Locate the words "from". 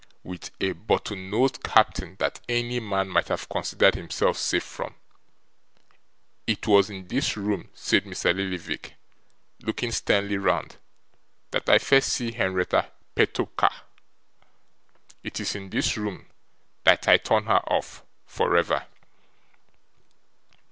4.63-4.95